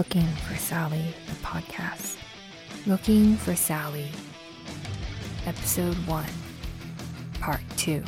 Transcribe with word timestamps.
Looking 0.00 0.28
for 0.48 0.56
Sally, 0.56 1.14
the 1.26 1.34
podcast. 1.46 2.16
Looking 2.86 3.36
for 3.36 3.54
Sally, 3.54 4.08
Episode 5.44 5.94
1, 6.06 6.24
Part 7.38 7.60
2. 7.76 8.02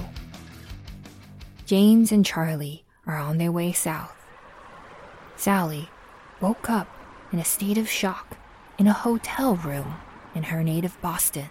James 1.67 2.11
and 2.11 2.25
Charlie 2.25 2.83
are 3.07 3.19
on 3.19 3.37
their 3.37 3.53
way 3.53 3.73
south. 3.73 4.17
Sally 5.37 5.91
woke 6.41 6.71
up 6.71 6.89
in 7.31 7.39
a 7.39 7.45
state 7.45 7.77
of 7.77 7.91
shock 7.91 8.39
in 8.79 8.87
a 8.87 8.95
hotel 8.95 9.57
room 9.57 9.97
in 10.35 10.45
her 10.45 10.65
native 10.65 10.99
Boston. 11.03 11.51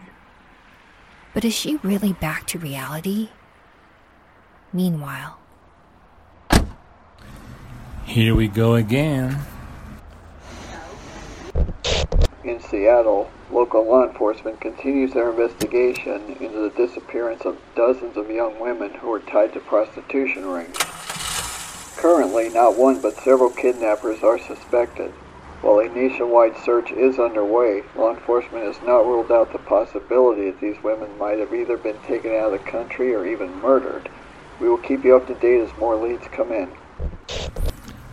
But 1.36 1.46
is 1.46 1.54
she 1.54 1.76
really 1.84 2.14
back 2.14 2.48
to 2.48 2.58
reality? 2.58 3.30
Meanwhile, 4.74 5.38
Here 8.06 8.34
we 8.34 8.48
go 8.48 8.74
again. 8.74 9.38
In 12.44 12.60
Seattle, 12.60 13.30
local 13.52 13.86
law 13.86 14.04
enforcement 14.04 14.60
continues 14.60 15.14
their 15.14 15.30
investigation 15.30 16.38
into 16.40 16.58
the 16.58 16.74
disappearance 16.76 17.46
of 17.46 17.60
dozens 17.76 18.18
of 18.18 18.32
young 18.32 18.60
women 18.60 18.92
who 18.96 19.14
are 19.14 19.20
tied 19.20 19.54
to 19.54 19.60
prostitution 19.60 20.48
rings. 20.48 20.76
Currently, 21.98 22.50
not 22.50 22.80
one 22.80 23.00
but 23.00 23.16
several 23.18 23.52
kidnappers 23.52 24.24
are 24.24 24.40
suspected. 24.40 25.12
While 25.62 25.82
a 25.82 25.90
nationwide 25.90 26.58
search 26.58 26.92
is 26.92 27.20
underway, 27.20 27.84
law 27.96 28.10
enforcement 28.10 28.66
has 28.66 28.82
not 28.88 29.06
ruled 29.06 29.32
out 29.32 29.52
the 29.52 29.60
possibility 29.60 30.50
that 30.50 30.60
these 30.60 30.82
women 30.82 31.16
might 31.20 31.38
have 31.38 31.54
either 31.54 31.78
been 31.78 32.00
taken 32.08 32.32
out 32.32 32.52
of 32.52 32.54
the 32.54 32.72
country 32.72 33.14
or 33.14 33.24
even 33.28 33.62
murdered. 33.62 34.10
We 34.60 34.68
will 34.68 34.80
keep 34.80 35.04
you 35.04 35.16
up 35.16 35.28
to 35.28 35.36
date 35.36 35.62
as 35.62 35.78
more 35.78 35.96
leads 35.96 36.28
come 36.30 36.52
in. 36.52 36.72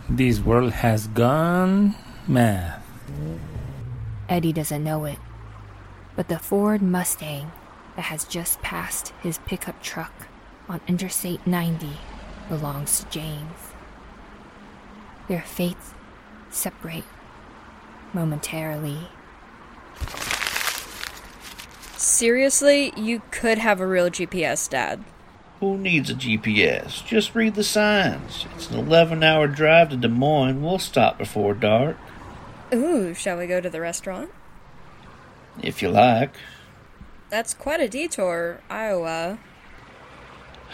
This 0.07 0.39
world 0.39 0.73
has 0.73 1.07
gone 1.07 1.95
mad. 2.27 2.83
Eddie 4.29 4.53
doesn't 4.53 4.83
know 4.83 5.05
it, 5.05 5.17
but 6.15 6.27
the 6.27 6.37
Ford 6.37 6.83
Mustang 6.83 7.51
that 7.95 8.03
has 8.03 8.25
just 8.25 8.61
passed 8.61 9.11
his 9.23 9.39
pickup 9.39 9.81
truck 9.81 10.27
on 10.69 10.79
Interstate 10.87 11.45
90 11.47 11.89
belongs 12.47 12.99
to 12.99 13.09
James. 13.09 13.73
Their 15.27 15.41
fates 15.41 15.95
separate 16.51 17.05
momentarily. 18.13 19.09
Seriously, 21.97 22.93
you 22.95 23.23
could 23.31 23.57
have 23.57 23.81
a 23.81 23.87
real 23.87 24.11
GPS, 24.11 24.69
Dad. 24.69 25.03
Who 25.59 25.77
needs 25.77 26.09
a 26.09 26.13
GPS? 26.13 27.05
Just 27.05 27.35
read 27.35 27.55
the 27.55 27.63
signs. 27.63 28.45
It's 28.55 28.69
an 28.69 28.77
11 28.77 29.23
hour 29.23 29.47
drive 29.47 29.89
to 29.89 29.97
Des 29.97 30.07
Moines. 30.07 30.61
We'll 30.61 30.79
stop 30.79 31.17
before 31.17 31.53
dark, 31.53 31.97
Ooh, 32.73 33.13
shall 33.13 33.37
we 33.37 33.47
go 33.47 33.59
to 33.59 33.69
the 33.69 33.81
restaurant? 33.81 34.31
if 35.61 35.81
you 35.81 35.89
like. 35.89 36.35
That's 37.29 37.53
quite 37.53 37.79
a 37.79 37.87
detour, 37.87 38.61
Iowa. 38.69 39.39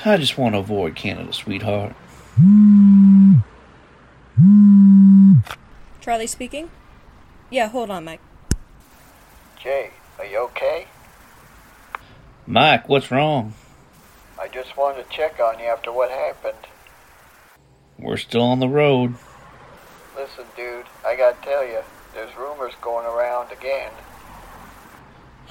I 0.03 0.17
just 0.17 0.37
want 0.37 0.55
to 0.55 0.59
avoid 0.59 0.95
Canada, 0.95 1.33
sweetheart. 1.33 1.95
Charlie 6.01 6.27
speaking? 6.27 6.69
Yeah, 7.49 7.69
hold 7.69 7.89
on, 7.89 8.05
Mike. 8.05 8.21
Jay, 9.61 9.91
are 10.19 10.25
you 10.25 10.39
okay? 10.39 10.87
Mike, 12.45 12.87
what's 12.87 13.11
wrong? 13.11 13.53
I 14.39 14.47
just 14.47 14.77
wanted 14.77 15.09
to 15.09 15.15
check 15.15 15.39
on 15.39 15.59
you 15.59 15.65
after 15.65 15.91
what 15.91 16.11
happened. 16.11 16.67
We're 17.97 18.17
still 18.17 18.43
on 18.43 18.59
the 18.59 18.67
road. 18.67 19.15
Listen, 20.15 20.45
dude, 20.55 20.85
I 21.05 21.15
gotta 21.17 21.35
tell 21.41 21.65
you, 21.65 21.79
there's 22.13 22.35
rumors 22.37 22.73
going 22.81 23.05
around 23.05 23.51
again. 23.51 23.91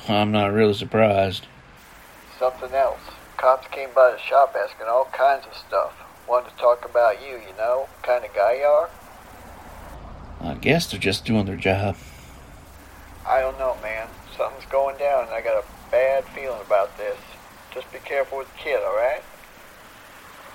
I'm 0.08 0.32
not 0.32 0.52
really 0.52 0.72
surprised. 0.72 1.46
Something 2.38 2.72
else. 2.72 3.00
Cops 3.36 3.66
came 3.68 3.90
by 3.94 4.10
the 4.10 4.18
shop 4.18 4.56
asking 4.58 4.86
all 4.86 5.04
kinds 5.12 5.46
of 5.46 5.54
stuff. 5.54 5.92
Wanted 6.26 6.50
to 6.50 6.56
talk 6.56 6.84
about 6.88 7.20
you, 7.20 7.34
you 7.34 7.54
know, 7.58 7.88
kind 8.02 8.24
of 8.24 8.34
guy 8.34 8.54
you 8.54 8.64
are. 8.64 8.90
I 10.40 10.54
guess 10.54 10.90
they're 10.90 10.98
just 10.98 11.26
doing 11.26 11.44
their 11.44 11.56
job. 11.56 11.96
I 13.26 13.40
don't 13.40 13.58
know, 13.58 13.76
man. 13.82 14.08
Something's 14.36 14.70
going 14.70 14.96
down, 14.98 15.24
and 15.24 15.32
I 15.32 15.42
got 15.42 15.62
a 15.62 15.90
bad 15.90 16.24
feeling 16.26 16.60
about 16.64 16.96
this. 16.96 17.18
Just 17.72 17.92
be 17.92 17.98
careful 17.98 18.38
with 18.38 18.52
the 18.52 18.58
kid, 18.58 18.80
alright? 18.82 19.22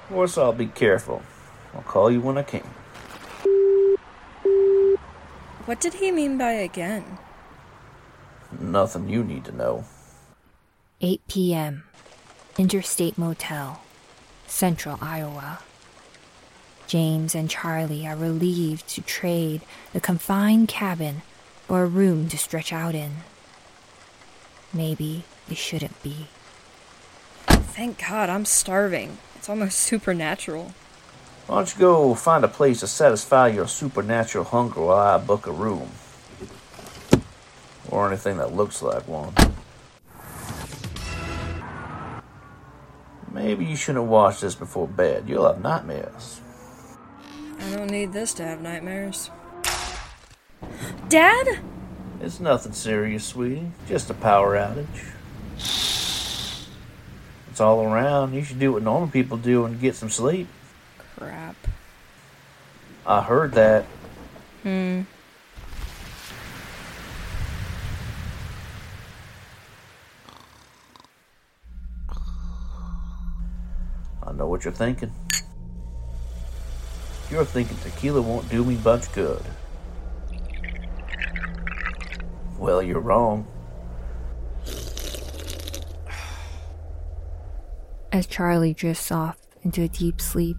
Of 0.03 0.09
course, 0.09 0.37
I'll 0.37 0.53
be 0.53 0.67
careful. 0.67 1.21
I'll 1.75 1.83
call 1.83 2.11
you 2.11 2.21
when 2.21 2.37
I 2.37 2.43
can. 2.43 2.63
What 5.69 5.79
did 5.79 5.93
he 5.93 6.09
mean 6.09 6.39
by 6.39 6.53
again? 6.53 7.19
Nothing 8.59 9.07
you 9.07 9.23
need 9.23 9.45
to 9.45 9.51
know. 9.51 9.83
8 10.99 11.21
p.m. 11.27 11.83
Interstate 12.57 13.19
Motel, 13.19 13.79
Central 14.47 14.97
Iowa. 14.99 15.59
James 16.87 17.35
and 17.35 17.51
Charlie 17.51 18.07
are 18.07 18.15
relieved 18.15 18.87
to 18.95 19.01
trade 19.01 19.61
the 19.93 20.01
confined 20.01 20.69
cabin 20.69 21.21
for 21.67 21.83
a 21.83 21.87
room 21.87 22.29
to 22.29 22.37
stretch 22.39 22.73
out 22.73 22.95
in. 22.95 23.17
Maybe 24.73 25.23
they 25.47 25.53
shouldn't 25.53 26.01
be. 26.01 26.29
Thank 27.45 28.07
God, 28.07 28.27
I'm 28.27 28.45
starving. 28.45 29.19
It's 29.35 29.47
almost 29.47 29.77
supernatural. 29.77 30.73
Why 31.49 31.55
don't 31.55 31.73
you 31.73 31.79
go 31.79 32.13
find 32.13 32.45
a 32.45 32.47
place 32.47 32.81
to 32.81 32.87
satisfy 32.87 33.47
your 33.47 33.67
supernatural 33.67 34.43
hunger 34.43 34.81
while 34.81 34.99
I 34.99 35.17
book 35.17 35.47
a 35.47 35.51
room? 35.51 35.89
Or 37.89 38.07
anything 38.07 38.37
that 38.37 38.53
looks 38.53 38.83
like 38.83 39.07
one. 39.07 39.33
Maybe 43.31 43.65
you 43.65 43.75
shouldn't 43.75 44.05
watch 44.05 44.41
this 44.41 44.53
before 44.53 44.87
bed. 44.87 45.23
You'll 45.27 45.47
have 45.47 45.59
nightmares. 45.59 46.39
I 47.61 47.75
don't 47.75 47.89
need 47.89 48.13
this 48.13 48.31
to 48.35 48.45
have 48.45 48.61
nightmares. 48.61 49.31
Dad? 51.07 51.61
It's 52.21 52.39
nothing 52.39 52.73
serious, 52.73 53.25
sweetie. 53.25 53.71
Just 53.87 54.11
a 54.11 54.13
power 54.13 54.55
outage. 54.55 54.85
It's 57.49 57.59
all 57.59 57.81
around. 57.81 58.35
You 58.35 58.43
should 58.43 58.59
do 58.59 58.73
what 58.73 58.83
normal 58.83 59.09
people 59.09 59.37
do 59.37 59.65
and 59.65 59.81
get 59.81 59.95
some 59.95 60.11
sleep. 60.11 60.47
Crap. 61.19 61.57
I 63.05 63.21
heard 63.21 63.51
that. 63.51 63.83
Hmm. 64.63 65.01
I 74.23 74.31
know 74.31 74.47
what 74.47 74.63
you're 74.63 74.71
thinking. 74.71 75.11
You're 77.29 77.43
thinking 77.43 77.75
tequila 77.79 78.21
won't 78.21 78.47
do 78.47 78.63
me 78.63 78.77
much 78.77 79.11
good. 79.11 79.43
Well, 82.57 82.81
you're 82.81 83.01
wrong. 83.01 83.45
As 88.13 88.25
Charlie 88.25 88.73
drifts 88.73 89.11
off 89.11 89.37
into 89.63 89.81
a 89.81 89.89
deep 89.89 90.21
sleep 90.21 90.55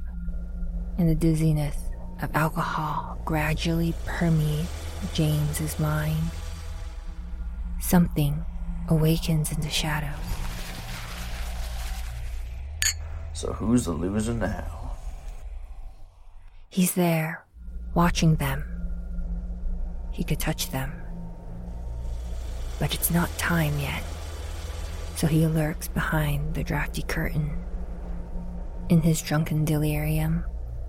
and 1.00 1.08
the 1.08 1.14
dizziness 1.14 1.76
of 2.20 2.30
alcohol 2.36 3.18
gradually 3.24 3.94
permeates 4.04 4.68
James's 5.14 5.78
mind, 5.80 6.20
something 7.80 8.44
awakens 8.90 9.50
in 9.50 9.62
the 9.62 9.70
shadows. 9.70 10.12
So 13.32 13.54
who's 13.54 13.86
the 13.86 13.92
loser 13.92 14.34
now? 14.34 14.90
He's 16.68 16.92
there, 16.92 17.46
watching 17.94 18.36
them. 18.36 18.62
He 20.12 20.22
could 20.22 20.38
touch 20.38 20.70
them. 20.70 20.92
But 22.78 22.94
it's 22.94 23.10
not 23.10 23.30
time 23.38 23.78
yet, 23.78 24.02
so 25.16 25.26
he 25.26 25.46
lurks 25.46 25.88
behind 25.88 26.54
the 26.54 26.62
drafty 26.62 27.02
curtain. 27.02 27.50
In 28.90 29.00
his 29.00 29.22
drunken 29.22 29.64
delirium, 29.64 30.44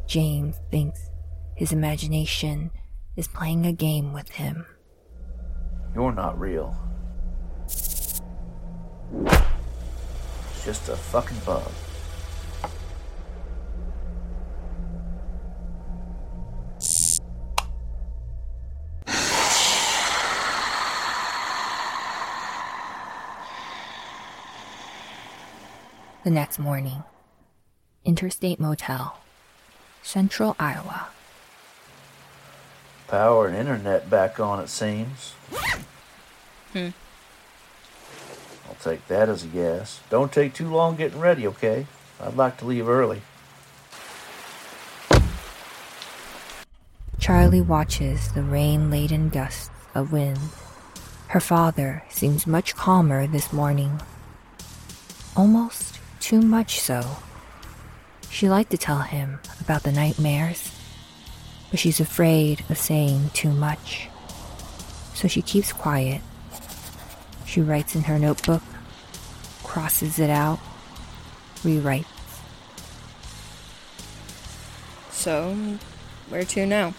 James 0.08 0.60
thinks 0.70 1.10
his 1.56 1.72
imagination 1.72 2.72
is 3.16 3.28
playing 3.28 3.66
a 3.66 3.74
game 3.74 4.14
with 4.14 4.30
him. 4.30 4.66
You're 5.94 6.12
not 6.12 6.40
real. 6.40 6.76
It's 9.24 10.66
just 10.66 10.90
a 10.90 10.96
fucking 10.96 11.38
bug. 11.46 11.72
The 26.24 26.30
next 26.30 26.60
morning, 26.60 27.04
Interstate 28.06 28.60
Motel, 28.60 29.21
Central 30.04 30.56
Iowa. 30.60 31.08
power 33.08 33.48
and 33.48 33.56
internet 33.58 34.10
back 34.10 34.40
on, 34.40 34.60
it 34.62 34.70
seems. 34.70 35.34
Hmm. 36.74 36.90
I'll 38.68 38.76
take 38.82 39.06
that 39.08 39.28
as 39.28 39.44
a 39.44 39.48
yes. 39.48 40.00
Don't 40.10 40.32
take 40.32 40.54
too 40.54 40.70
long 40.70 40.96
getting 40.96 41.20
ready, 41.20 41.46
okay? 41.48 41.88
I'd 42.22 42.38
like 42.38 42.58
to 42.60 42.66
leave 42.66 42.88
early. 42.88 43.22
Charlie 47.20 47.62
watches 47.62 48.32
the 48.32 48.42
rain 48.44 48.90
laden 48.90 49.30
gusts 49.30 49.70
of 49.94 50.12
wind. 50.12 50.40
Her 51.28 51.40
father 51.40 52.04
seems 52.10 52.48
much 52.48 52.76
calmer 52.76 53.28
this 53.28 53.52
morning. 53.54 54.02
Almost 55.36 56.00
too 56.20 56.42
much 56.42 56.80
so. 56.80 57.18
She 58.32 58.50
liked 58.50 58.72
to 58.72 58.78
tell 58.78 59.02
him 59.02 59.40
about 59.60 59.84
the 59.84 59.92
nightmares, 59.92 60.72
but 61.70 61.80
she's 61.80 62.00
afraid 62.00 62.64
of 62.70 62.78
saying 62.78 63.30
too 63.34 63.52
much. 63.52 64.08
So 65.14 65.28
she 65.28 65.42
keeps 65.42 65.74
quiet. 65.74 66.22
She 67.46 67.62
writes 67.62 67.94
in 67.94 68.04
her 68.04 68.18
notebook, 68.18 68.64
crosses 69.64 70.18
it 70.18 70.30
out, 70.30 70.60
rewrites. 71.58 72.06
So, 75.12 75.54
where 76.30 76.46
to 76.46 76.66
now? 76.66 76.96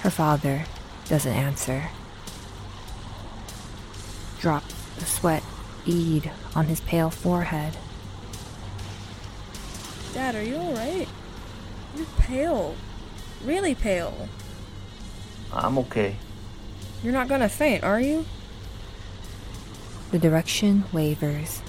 Her 0.00 0.10
father 0.10 0.66
doesn't 1.08 1.32
answer. 1.32 1.88
Drops 4.38 4.74
the 4.98 5.06
sweat 5.06 5.42
bead 5.84 6.30
on 6.54 6.66
his 6.66 6.80
pale 6.80 7.10
forehead. 7.10 7.76
Dad, 10.14 10.34
are 10.34 10.42
you 10.42 10.56
alright? 10.56 11.08
You're 11.96 12.06
pale. 12.18 12.74
Really 13.44 13.74
pale. 13.74 14.28
I'm 15.52 15.78
okay. 15.78 16.16
You're 17.02 17.14
not 17.14 17.28
gonna 17.28 17.48
faint, 17.48 17.82
are 17.82 18.00
you? 18.00 18.26
The 20.10 20.18
direction 20.18 20.84
wavers, 20.92 21.62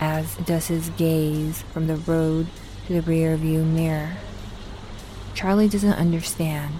as 0.00 0.34
does 0.36 0.66
his 0.66 0.90
gaze 0.90 1.62
from 1.72 1.86
the 1.86 1.96
road 1.96 2.48
to 2.86 2.94
the 2.94 3.02
rear 3.02 3.36
view 3.36 3.62
mirror. 3.62 4.16
Charlie 5.34 5.68
doesn't 5.68 5.92
understand 5.92 6.74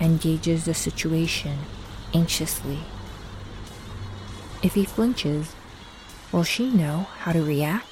and 0.00 0.20
gauges 0.20 0.64
the 0.64 0.72
situation 0.72 1.58
anxiously. 2.14 2.78
If 4.62 4.74
he 4.74 4.86
flinches, 4.86 5.54
will 6.32 6.44
she 6.44 6.70
know 6.70 7.06
how 7.18 7.32
to 7.32 7.44
react? 7.44 7.86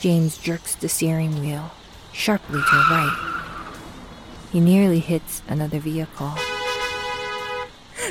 James 0.00 0.38
jerks 0.38 0.76
the 0.76 0.88
steering 0.88 1.40
wheel 1.40 1.72
sharply 2.12 2.60
to 2.60 2.76
the 2.76 2.86
right. 2.90 3.54
He 4.52 4.60
nearly 4.60 5.00
hits 5.00 5.42
another 5.48 5.80
vehicle. 5.80 6.34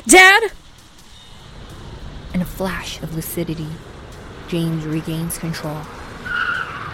Dad! 0.05 0.51
In 2.33 2.41
a 2.41 2.45
flash 2.45 3.01
of 3.01 3.15
lucidity, 3.15 3.69
James 4.49 4.85
regains 4.85 5.37
control. 5.37 5.81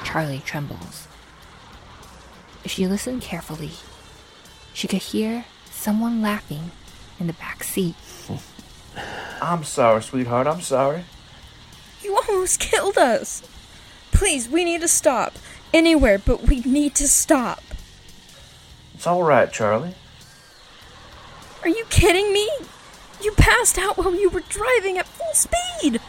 Charlie 0.04 0.44
trembles. 0.46 1.08
If 2.64 2.72
she 2.72 2.88
listened 2.88 3.24
carefully, 3.24 3.72
she 4.74 4.88
could 4.88 5.02
hear 5.02 5.46
someone 5.72 6.22
laughing 6.22 6.72
in 7.20 7.28
the 7.28 7.34
back 7.34 7.64
seat. 7.64 7.96
I'm 9.42 9.64
sorry, 9.64 10.04
sweetheart. 10.04 10.46
I'm 10.46 10.62
sorry. 10.62 11.04
You 12.04 12.16
almost 12.16 12.60
killed 12.60 12.98
us! 12.98 13.42
Please, 14.24 14.48
we 14.48 14.64
need 14.64 14.80
to 14.80 14.88
stop. 14.88 15.34
Anywhere, 15.74 16.18
but 16.18 16.44
we 16.44 16.62
need 16.62 16.96
to 16.96 17.10
stop. 17.10 17.62
It's 18.94 19.06
all 19.06 19.22
right, 19.22 19.52
Charlie. 19.52 19.96
Are 21.62 21.68
you 21.68 21.84
kidding 21.90 22.32
me? 22.32 22.50
You 23.22 23.34
passed 23.34 23.78
out 23.78 23.98
while 23.98 24.16
you 24.16 24.30
were 24.30 24.44
driving 24.48 24.98
at 24.98 25.08
full 25.08 25.34
speed! 25.34 26.00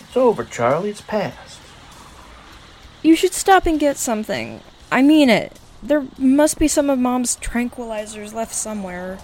It's 0.00 0.16
over, 0.16 0.44
Charlie. 0.44 0.88
It's 0.88 1.02
past. 1.02 1.60
You 3.02 3.16
should 3.16 3.34
stop 3.34 3.66
and 3.66 3.78
get 3.78 3.98
something. 3.98 4.62
I 4.90 5.02
mean 5.02 5.28
it. 5.28 5.52
There 5.82 6.06
must 6.16 6.58
be 6.58 6.68
some 6.68 6.88
of 6.88 6.98
Mom's 6.98 7.36
tranquilizers 7.36 8.32
left 8.32 8.54
somewhere. 8.54 9.18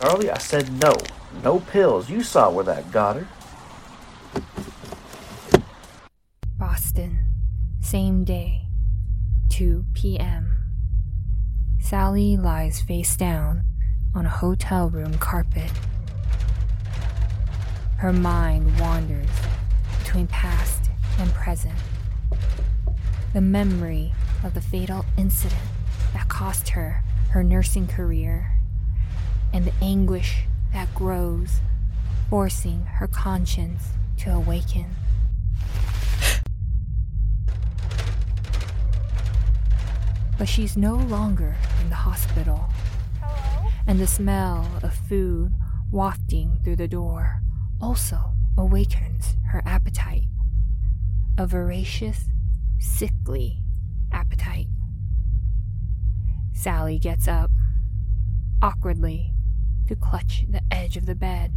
Charlie, 0.00 0.30
I 0.30 0.38
said 0.38 0.80
no. 0.80 0.94
No 1.44 1.60
pills. 1.60 2.08
You 2.08 2.22
saw 2.22 2.48
where 2.48 2.64
that 2.64 2.90
got 2.90 3.16
her. 3.16 3.28
Boston, 6.58 7.18
same 7.80 8.24
day, 8.24 8.62
2 9.50 9.84
p.m. 9.94 10.56
Sally 11.80 12.36
lies 12.36 12.80
face 12.80 13.16
down 13.16 13.64
on 14.14 14.26
a 14.26 14.30
hotel 14.30 14.88
room 14.90 15.18
carpet. 15.18 15.70
Her 17.98 18.12
mind 18.12 18.78
wanders 18.80 19.30
between 19.98 20.26
past 20.26 20.90
and 21.18 21.32
present. 21.32 21.78
The 23.32 23.40
memory 23.40 24.12
of 24.42 24.54
the 24.54 24.60
fatal 24.60 25.04
incident 25.16 25.62
that 26.12 26.28
cost 26.28 26.70
her 26.70 27.02
her 27.30 27.44
nursing 27.44 27.86
career, 27.86 28.56
and 29.52 29.64
the 29.64 29.72
anguish 29.80 30.44
that 30.72 30.92
grows, 30.94 31.60
forcing 32.28 32.82
her 32.84 33.06
conscience 33.06 33.90
to 34.20 34.34
awaken. 34.34 34.84
But 40.36 40.46
she's 40.46 40.76
no 40.76 40.96
longer 40.96 41.56
in 41.80 41.88
the 41.88 41.94
hospital. 41.94 42.68
And 43.86 43.98
the 43.98 44.06
smell 44.06 44.68
of 44.82 44.92
food 44.92 45.52
wafting 45.90 46.60
through 46.62 46.76
the 46.76 46.88
door 46.88 47.40
also 47.80 48.32
awakens 48.58 49.36
her 49.48 49.62
appetite. 49.64 50.24
A 51.38 51.46
voracious, 51.46 52.26
sickly 52.78 53.62
appetite. 54.12 54.66
Sally 56.52 56.98
gets 56.98 57.26
up, 57.26 57.50
awkwardly, 58.60 59.32
to 59.88 59.96
clutch 59.96 60.44
the 60.46 60.60
edge 60.70 60.98
of 60.98 61.06
the 61.06 61.14
bed 61.14 61.54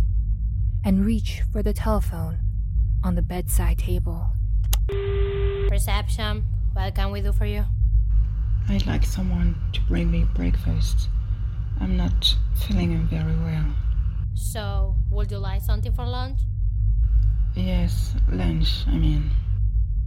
and 0.86 1.06
reach 1.06 1.42
for 1.51 1.62
the 1.62 1.74
telephone 1.74 2.39
on 3.04 3.16
the 3.16 3.22
bedside 3.22 3.78
table. 3.78 4.30
Reception, 5.70 6.44
what 6.74 6.96
can 6.96 7.12
we 7.12 7.22
do 7.22 7.34
for 7.34 7.46
you? 7.46 7.66
I'd 8.70 8.86
like 8.86 9.06
someone 9.06 9.56
to 9.74 9.82
bring 9.82 10.10
me 10.10 10.25
breakfast. 10.34 11.10
I'm 11.82 11.98
not 11.98 12.36
feeling 12.56 13.06
very 13.08 13.36
well. 13.36 13.66
So, 14.36 14.96
would 15.12 15.30
you 15.32 15.38
like 15.38 15.62
something 15.62 15.92
for 15.92 16.06
lunch? 16.06 16.39
Yes, 17.56 18.16
lunch, 18.32 18.88
I 18.88 18.98
mean. 18.98 19.32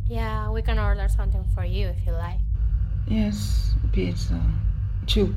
Yeah, 0.08 0.50
we 0.50 0.62
can 0.62 0.78
order 0.78 1.06
something 1.08 1.44
for 1.54 1.64
you 1.64 1.88
if 1.88 2.06
you 2.06 2.12
like. 2.12 2.38
Yes, 3.06 3.74
pizza. 3.92 4.40
Two, 5.06 5.34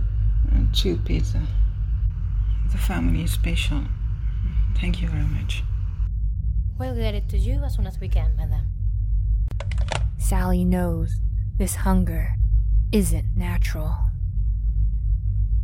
uh, 0.51 0.59
two 0.73 0.97
pizza. 0.97 1.41
The 2.71 2.77
family 2.77 3.23
is 3.23 3.31
special. 3.31 3.83
Thank 4.75 5.01
you 5.01 5.07
very 5.09 5.25
much. 5.25 5.63
We'll 6.79 6.95
get 6.95 7.13
it 7.13 7.27
to 7.29 7.37
you 7.37 7.61
as 7.65 7.75
soon 7.75 7.85
as 7.87 7.99
we 7.99 8.07
can, 8.07 8.37
madam. 8.37 8.69
Sally 10.17 10.63
knows 10.63 11.17
this 11.57 11.75
hunger 11.75 12.35
isn't 12.93 13.35
natural. 13.35 13.97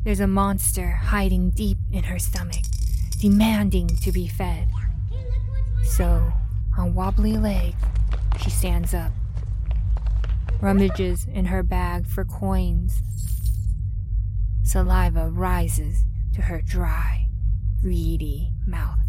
There's 0.03 0.19
a 0.19 0.27
monster 0.27 0.91
hiding 0.91 1.51
deep 1.51 1.77
in 1.89 2.03
her 2.03 2.19
stomach, 2.19 2.65
demanding 3.21 3.87
to 3.87 4.11
be 4.11 4.27
fed. 4.27 4.67
So, 5.83 6.33
on 6.77 6.93
wobbly 6.93 7.37
legs, 7.37 7.81
she 8.41 8.49
stands 8.49 8.93
up, 8.93 9.13
rummages 10.59 11.27
in 11.33 11.45
her 11.45 11.63
bag 11.63 12.07
for 12.07 12.25
coins. 12.25 13.01
Saliva 14.63 15.29
rises 15.29 16.03
to 16.33 16.41
her 16.41 16.61
dry, 16.61 17.29
greedy 17.81 18.51
mouth. 18.67 19.04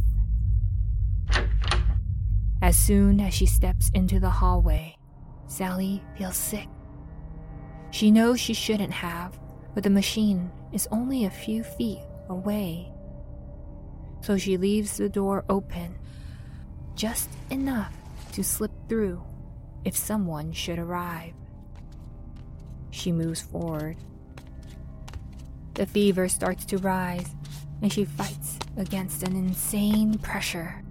As 2.67 2.77
soon 2.77 3.21
as 3.21 3.33
she 3.33 3.47
steps 3.47 3.91
into 3.95 4.19
the 4.19 4.29
hallway, 4.29 4.97
Sally 5.47 6.03
feels 6.19 6.35
sick. 6.35 6.67
She 7.93 8.11
knows 8.11 8.41
she 8.41 8.55
shouldn't 8.55 8.93
have, 8.93 9.39
but 9.73 9.85
the 9.85 9.91
machine 9.91 10.51
is 10.73 10.89
only 10.91 11.25
a 11.25 11.31
few 11.31 11.63
feet 11.63 12.01
away. 12.29 12.93
So 14.21 14.37
she 14.37 14.57
leaves 14.57 14.97
the 14.97 15.09
door 15.09 15.45
open, 15.49 15.97
just 16.97 17.31
enough 17.51 17.95
to 18.33 18.43
slip 18.43 18.73
through 18.89 19.23
if 19.85 19.97
someone 19.97 20.51
should 20.51 20.81
arrive. 20.81 21.35
She 22.91 23.13
moves 23.13 23.43
forward. 23.43 23.97
The 25.75 25.87
fever 25.87 26.27
starts 26.29 26.65
to 26.65 26.79
rise, 26.79 27.33
and 27.81 27.93
she 27.93 28.05
fights 28.05 28.59
against 28.77 29.23
an 29.23 29.37
insane 29.37 30.19
pressure. 30.19 30.83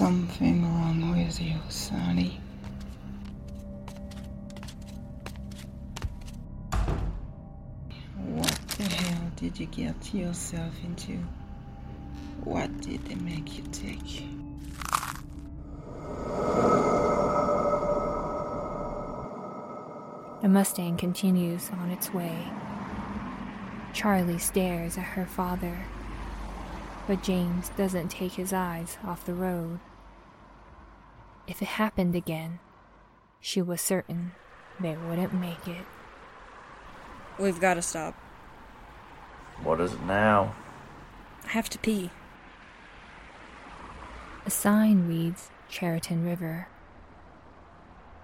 Something 0.00 0.62
wrong 0.64 1.10
with 1.14 1.38
you, 1.42 1.56
Sonny. 1.68 2.40
What 8.16 8.58
the 8.78 8.84
hell 8.84 9.30
did 9.36 9.60
you 9.60 9.66
get 9.66 10.14
yourself 10.14 10.72
into? 10.82 11.18
What 12.44 12.80
did 12.80 13.04
they 13.04 13.16
make 13.16 13.58
you 13.58 13.64
take? 13.72 14.24
The 20.40 20.48
Mustang 20.48 20.96
continues 20.96 21.68
on 21.78 21.90
its 21.90 22.14
way. 22.14 22.46
Charlie 23.92 24.38
stares 24.38 24.96
at 24.96 25.04
her 25.04 25.26
father, 25.26 25.84
but 27.06 27.22
James 27.22 27.68
doesn't 27.76 28.08
take 28.08 28.32
his 28.32 28.54
eyes 28.54 28.96
off 29.04 29.26
the 29.26 29.34
road. 29.34 29.78
If 31.50 31.60
it 31.60 31.66
happened 31.66 32.14
again, 32.14 32.60
she 33.40 33.60
was 33.60 33.80
certain 33.80 34.32
they 34.78 34.96
wouldn't 34.96 35.34
make 35.34 35.66
it. 35.66 35.84
We've 37.40 37.58
got 37.58 37.74
to 37.74 37.82
stop. 37.82 38.14
What 39.64 39.80
is 39.80 39.92
it 39.92 40.02
now? 40.04 40.54
I 41.44 41.48
have 41.48 41.68
to 41.70 41.78
pee. 41.80 42.12
A 44.46 44.50
sign 44.50 45.08
reads 45.08 45.50
Cheriton 45.68 46.24
River. 46.24 46.68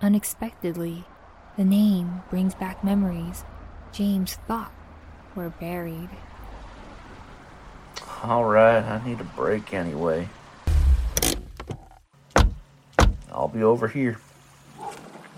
Unexpectedly, 0.00 1.04
the 1.56 1.64
name 1.64 2.23
brings 2.30 2.54
back 2.54 2.85
memories 2.85 3.45
James 3.90 4.35
thought 4.47 4.73
were 5.35 5.50
buried. 5.50 6.11
Alright, 8.23 8.85
I 8.85 9.04
need 9.04 9.21
a 9.21 9.25
break 9.25 9.75
anyway. 9.75 10.28
I'll 13.46 13.52
be 13.52 13.62
over 13.62 13.86
here. 13.86 14.18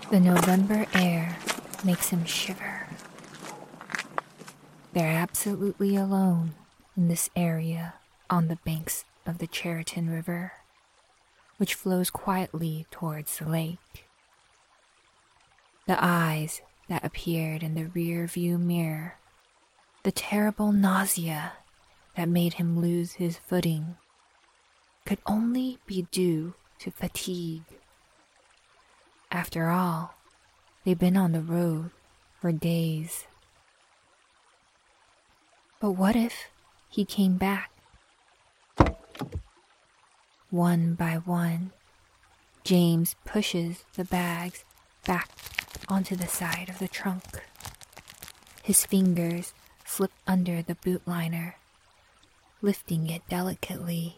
The 0.09 0.19
November 0.19 0.87
air 0.95 1.37
makes 1.85 2.09
him 2.09 2.25
shiver. 2.25 2.87
They're 4.93 5.15
absolutely 5.15 5.95
alone 5.95 6.53
in 6.97 7.07
this 7.07 7.29
area 7.35 7.93
on 8.27 8.47
the 8.47 8.55
banks 8.65 9.05
of 9.27 9.37
the 9.37 9.45
Cheriton 9.45 10.09
River, 10.09 10.53
which 11.57 11.75
flows 11.75 12.09
quietly 12.09 12.87
towards 12.89 13.37
the 13.37 13.47
lake. 13.47 14.07
The 15.85 16.03
eyes 16.03 16.63
that 16.87 17.05
appeared 17.05 17.61
in 17.61 17.75
the 17.75 17.85
rear 17.85 18.25
view 18.25 18.57
mirror, 18.57 19.17
the 20.01 20.11
terrible 20.11 20.71
nausea 20.71 21.51
that 22.17 22.27
made 22.27 22.53
him 22.53 22.81
lose 22.81 23.13
his 23.13 23.37
footing, 23.37 23.97
could 25.05 25.19
only 25.27 25.77
be 25.85 26.07
due 26.09 26.55
to 26.79 26.89
fatigue. 26.89 27.61
After 29.31 29.69
all, 29.69 30.15
they've 30.83 30.97
been 30.97 31.15
on 31.15 31.33
the 31.33 31.41
road 31.41 31.91
for 32.41 32.51
days. 32.51 33.25
But 35.79 35.91
what 35.91 36.15
if 36.15 36.49
he 36.89 37.05
came 37.05 37.37
back? 37.37 37.71
One 40.49 40.95
by 40.95 41.15
one, 41.15 41.71
James 42.63 43.15
pushes 43.23 43.83
the 43.95 44.03
bags 44.03 44.63
back 45.05 45.29
onto 45.87 46.15
the 46.15 46.27
side 46.27 46.67
of 46.67 46.79
the 46.79 46.87
trunk. 46.87 47.23
His 48.63 48.83
fingers 48.83 49.53
slip 49.85 50.11
under 50.25 50.63
the 50.63 50.75
boot 50.75 51.03
liner, 51.05 51.57
lifting 52.63 53.09
it 53.11 53.21
delicately. 53.29 54.17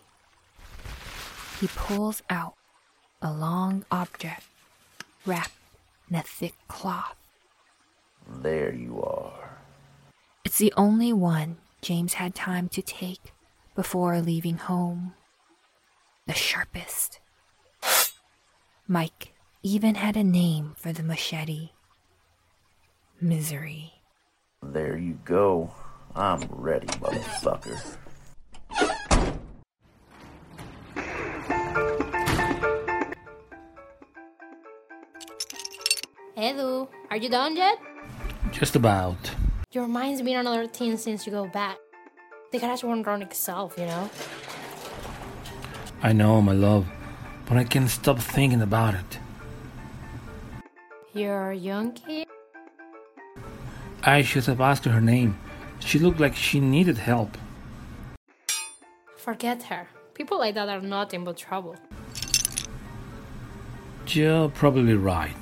He 1.59 1.67
pulls 1.67 2.23
out 2.29 2.55
a 3.21 3.31
long 3.31 3.85
object 3.91 4.45
wrapped 5.25 5.51
in 6.09 6.15
a 6.15 6.23
thick 6.23 6.55
cloth. 6.67 7.15
There 8.27 8.73
you 8.73 9.01
are. 9.03 9.59
It's 10.43 10.57
the 10.57 10.73
only 10.77 11.13
one 11.13 11.57
James 11.81 12.13
had 12.13 12.35
time 12.35 12.69
to 12.69 12.81
take 12.81 13.33
before 13.75 14.19
leaving 14.21 14.57
home. 14.57 15.13
The 16.27 16.33
sharpest. 16.33 17.19
Mike 18.87 19.33
even 19.63 19.95
had 19.95 20.17
a 20.17 20.23
name 20.23 20.73
for 20.77 20.91
the 20.91 21.03
machete 21.03 21.69
Misery. 23.23 23.93
There 24.63 24.97
you 24.97 25.19
go. 25.23 25.71
I'm 26.15 26.41
ready, 26.49 26.87
motherfucker. 26.87 27.97
Eddie, 36.41 36.87
are 37.11 37.17
you 37.17 37.29
done 37.29 37.55
yet? 37.55 37.77
Just 38.51 38.75
about. 38.75 39.29
Your 39.73 39.87
mind's 39.87 40.23
been 40.23 40.37
on 40.37 40.47
another 40.47 40.65
thing 40.65 40.97
since 40.97 41.27
you 41.27 41.31
go 41.31 41.45
back. 41.45 41.77
The 42.51 42.57
garage 42.57 42.83
won't 42.83 43.05
run 43.05 43.21
itself, 43.21 43.75
you 43.77 43.85
know? 43.85 44.09
I 46.01 46.13
know, 46.13 46.41
my 46.41 46.53
love, 46.53 46.87
but 47.45 47.57
I 47.59 47.63
can't 47.63 47.87
stop 47.87 48.17
thinking 48.17 48.63
about 48.63 48.95
it. 48.95 49.19
Your 51.13 51.53
young 51.53 51.91
kid? 51.91 52.27
I 54.01 54.23
should 54.23 54.47
have 54.47 54.61
asked 54.61 54.85
her 54.85 54.91
her 54.93 54.99
name. 54.99 55.37
She 55.79 55.99
looked 55.99 56.19
like 56.19 56.35
she 56.35 56.59
needed 56.59 56.97
help. 56.97 57.37
Forget 59.15 59.61
her. 59.69 59.87
People 60.15 60.39
like 60.39 60.55
that 60.55 60.69
are 60.69 60.81
nothing 60.81 61.23
but 61.23 61.37
trouble. 61.37 61.75
You're 64.07 64.49
probably 64.49 64.95
right. 64.95 65.40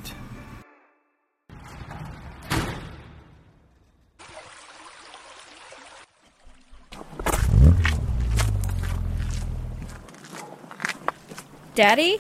Daddy? 11.80 12.18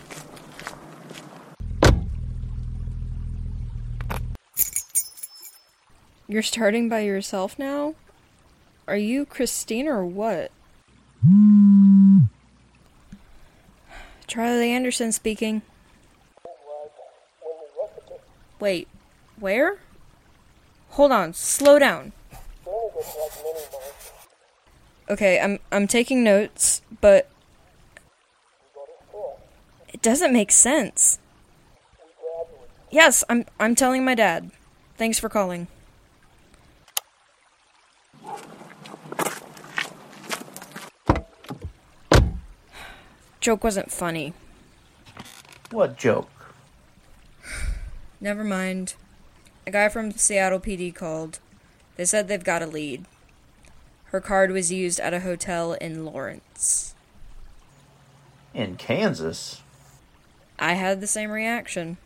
You're 6.30 6.42
starting 6.42 6.88
by 6.88 7.02
yourself 7.02 7.60
now? 7.60 7.96
Are 8.88 8.96
you 8.96 9.26
Christine 9.26 9.86
or 9.86 10.06
what? 10.06 10.54
Charlie 14.28 14.72
Anderson 14.72 15.12
speaking. 15.12 15.62
Wait, 18.62 18.88
where? 19.38 19.80
Hold 20.92 21.12
on, 21.12 21.34
slow 21.34 21.78
down. 21.78 22.14
Okay, 25.10 25.38
I'm 25.38 25.60
I'm 25.70 25.86
taking 25.86 26.24
notes, 26.24 26.82
but 27.02 27.30
it 30.00 30.04
doesn't 30.04 30.32
make 30.32 30.50
sense. 30.50 31.20
Yes, 32.90 33.24
I'm 33.28 33.46
I'm 33.60 33.76
telling 33.76 34.06
my 34.06 34.16
dad. 34.16 34.50
Thanks 34.98 35.20
for 35.20 35.28
calling. 35.28 35.68
Joke 43.42 43.64
wasn't 43.64 43.92
funny. 43.92 44.34
What 45.72 45.98
joke? 45.98 46.30
Never 48.22 48.44
mind. 48.44 48.96
A 49.68 49.72
guy 49.72 49.90
from 49.90 50.12
Seattle 50.12 50.60
PD 50.60 50.96
called. 50.96 51.40
They 51.98 52.06
said 52.06 52.28
they've 52.28 52.44
got 52.44 52.62
a 52.62 52.66
lead. 52.66 53.06
Her 54.06 54.22
card 54.22 54.52
was 54.52 54.72
used 54.72 55.00
at 55.02 55.14
a 55.14 55.20
hotel 55.20 55.74
in 55.74 56.06
Lawrence. 56.06 56.96
In 58.54 58.78
Kansas? 58.78 59.62
I 60.60 60.74
had 60.74 61.00
the 61.00 61.08
same 61.08 61.32
reaction. 61.32 61.98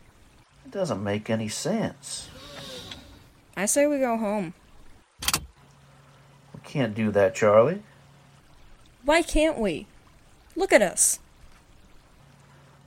It 0.65 0.71
doesn't 0.71 1.03
make 1.03 1.29
any 1.29 1.49
sense. 1.49 2.29
I 3.57 3.65
say 3.65 3.87
we 3.87 3.97
go 3.97 4.15
home. 4.15 4.53
We 6.53 6.59
can't 6.63 6.93
do 6.93 7.11
that, 7.11 7.33
Charlie. 7.33 7.81
Why 9.03 9.23
can't 9.23 9.57
we? 9.57 9.87
Look 10.55 10.71
at 10.71 10.83
us. 10.83 11.19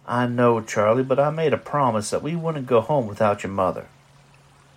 I 0.07 0.27
know, 0.27 0.61
Charlie, 0.61 1.03
but 1.03 1.19
I 1.19 1.31
made 1.31 1.53
a 1.53 1.59
promise 1.59 2.11
that 2.11 2.23
we 2.23 2.37
wouldn't 2.37 2.67
go 2.67 2.81
home 2.81 3.09
without 3.09 3.43
your 3.43 3.51
mother. 3.51 3.87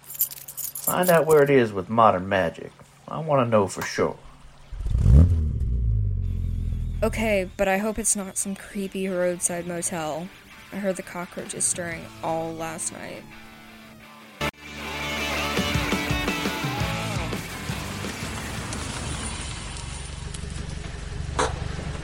Find 0.01 1.08
out 1.12 1.27
where 1.27 1.43
it 1.43 1.51
is 1.51 1.72
with 1.72 1.88
modern 1.88 2.27
magic. 2.27 2.72
I 3.08 3.19
want 3.19 3.46
to 3.46 3.50
know 3.50 3.67
for 3.67 3.84
sure. 3.84 4.17
Okay, 7.03 7.50
but 7.55 7.67
I 7.67 7.77
hope 7.77 8.00
it's 8.00 8.15
not 8.15 8.38
some 8.39 8.55
creepy 8.55 9.08
roadside 9.08 9.67
motel. 9.67 10.27
I 10.71 10.75
heard 10.77 10.97
the 10.97 11.03
cockroaches 11.03 11.65
stirring 11.65 12.05
all 12.23 12.53
last 12.53 12.93
night. 12.93 13.23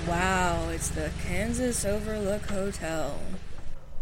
Wow, 0.07 0.69
it's 0.69 0.89
the 0.89 1.11
Kansas 1.23 1.85
Overlook 1.85 2.45
Hotel. 2.47 3.19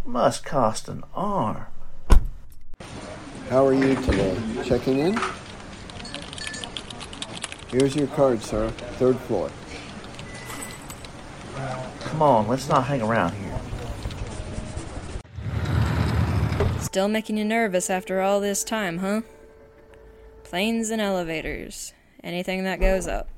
Must 0.06 0.46
cost 0.46 0.88
an 0.88 1.04
arm. 1.14 1.66
How 3.50 3.68
are 3.68 3.74
you 3.74 3.96
today? 3.96 4.38
Checking 4.64 5.00
in? 5.00 5.20
Here's 7.70 7.96
your 7.96 8.08
card, 8.08 8.42
sir. 8.42 8.70
Third 8.98 9.18
floor. 9.20 9.52
Come 12.02 12.22
on, 12.22 12.48
let's 12.48 12.70
not 12.70 12.86
hang 12.86 13.02
around 13.02 13.34
here. 13.34 13.53
Still 16.94 17.08
making 17.08 17.38
you 17.38 17.44
nervous 17.44 17.90
after 17.90 18.22
all 18.22 18.40
this 18.40 18.64
time, 18.64 19.00
huh? 19.00 19.22
Planes 20.44 20.92
and 20.92 21.02
elevators. 21.02 21.92
Anything 22.24 22.66
that 22.66 22.80
goes 22.80 23.08
up. 23.08 23.30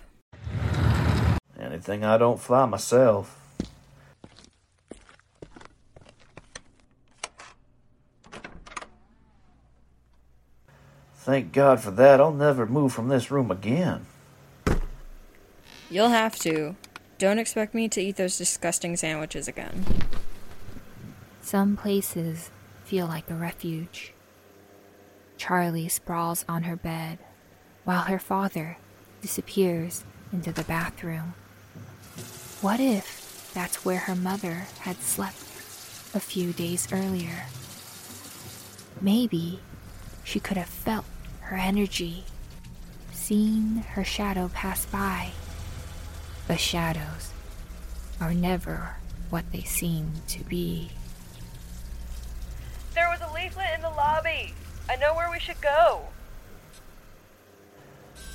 Anything 1.57 2.03
I 2.03 2.17
don't 2.17 2.37
fly 2.37 2.65
myself. 2.65 3.39
Thank 11.15 11.53
God 11.53 11.79
for 11.79 11.91
that. 11.91 12.19
I'll 12.19 12.33
never 12.33 12.65
move 12.65 12.91
from 12.91 13.07
this 13.07 13.31
room 13.31 13.51
again. 13.51 14.05
You'll 15.89 16.09
have 16.09 16.35
to. 16.39 16.75
Don't 17.17 17.39
expect 17.39 17.73
me 17.73 17.87
to 17.87 18.01
eat 18.01 18.17
those 18.17 18.37
disgusting 18.37 18.97
sandwiches 18.97 19.47
again. 19.47 19.85
Some 21.41 21.77
places 21.77 22.49
feel 22.85 23.07
like 23.07 23.29
a 23.29 23.35
refuge. 23.35 24.13
Charlie 25.37 25.89
sprawls 25.89 26.45
on 26.47 26.63
her 26.63 26.75
bed 26.75 27.17
while 27.83 28.03
her 28.03 28.19
father 28.19 28.77
disappears 29.21 30.03
into 30.31 30.51
the 30.51 30.63
bathroom. 30.63 31.33
What 32.61 32.79
if 32.79 33.51
that's 33.53 33.83
where 33.83 33.99
her 33.99 34.15
mother 34.15 34.67
had 34.81 34.97
slept 35.01 35.37
a 36.13 36.19
few 36.19 36.53
days 36.53 36.87
earlier? 36.91 37.45
Maybe 39.01 39.59
she 40.23 40.39
could 40.39 40.57
have 40.57 40.69
felt 40.69 41.05
her 41.41 41.57
energy, 41.57 42.23
seen 43.11 43.77
her 43.93 44.03
shadow 44.03 44.49
pass 44.53 44.85
by. 44.85 45.31
But 46.47 46.59
shadows 46.59 47.31
are 48.21 48.33
never 48.33 48.97
what 49.29 49.51
they 49.51 49.61
seem 49.63 50.11
to 50.27 50.43
be. 50.43 50.91
There 53.45 53.51
leaflet 53.51 53.75
in 53.75 53.81
the 53.81 53.89
lobby. 53.89 54.53
I 54.89 54.95
know 54.95 55.13
where 55.13 55.29
we 55.29 55.39
should 55.39 55.61
go. 55.61 56.01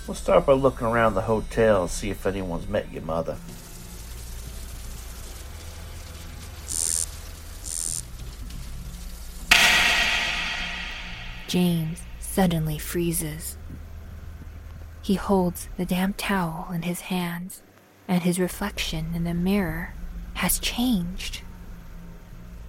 We'll 0.07 0.15
start 0.15 0.47
by 0.47 0.53
looking 0.53 0.87
around 0.87 1.15
the 1.15 1.23
hotel 1.23 1.83
and 1.83 1.91
see 1.91 2.11
if 2.11 2.27
anyone's 2.27 2.69
met 2.69 2.93
your 2.93 3.03
mother. 3.03 3.37
James 11.49 12.03
suddenly 12.21 12.79
freezes. 12.79 13.59
He 15.03 15.15
holds 15.15 15.69
the 15.77 15.87
damp 15.87 16.19
towel 16.19 16.71
in 16.73 16.83
his 16.83 17.01
hands, 17.03 17.63
and 18.07 18.23
his 18.23 18.39
reflection 18.39 19.13
in 19.15 19.25
the 19.25 19.35
mirror 19.35 19.93
has 20.35 20.61
changed. 20.61 21.43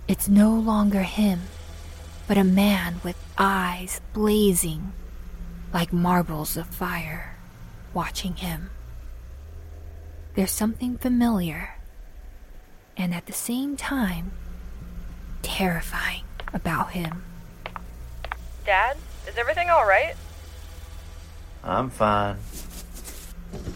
It's 0.08 0.28
no 0.28 0.52
longer 0.52 1.04
him, 1.04 1.42
but 2.32 2.38
a 2.38 2.44
man 2.46 2.96
with 3.04 3.18
eyes 3.38 4.00
blazing 4.14 4.94
like 5.74 5.92
marbles 5.92 6.56
of 6.56 6.66
fire 6.66 7.36
watching 7.94 8.38
him. 8.38 8.70
There's 10.36 10.54
something 10.54 10.98
familiar 10.98 11.75
and 12.96 13.14
at 13.14 13.25
the 13.25 13.34
same 13.34 13.75
time 13.75 14.32
terrifying 15.42 16.24
about 16.53 16.92
him. 16.92 17.22
Dad, 18.66 18.96
is 19.27 19.38
everything 19.38 19.70
all 19.70 19.86
right? 19.86 20.16
I'm 21.66 21.90
fine. 21.90 22.38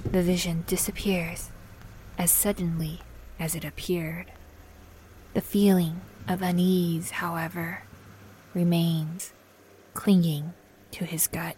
The 0.10 0.22
vision 0.22 0.64
disappears 0.66 1.50
as 2.18 2.32
suddenly 2.32 3.02
as 3.38 3.54
it 3.54 3.66
appeared. 3.66 4.32
The 5.34 5.42
feeling 5.42 6.00
of 6.26 6.42
unease, 6.42 7.12
however, 7.12 7.82
remains, 8.56 9.34
clinging 9.94 10.54
to 10.92 11.06
his 11.06 11.28
gut. 11.28 11.56